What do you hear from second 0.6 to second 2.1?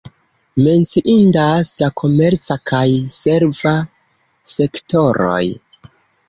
Menciindas la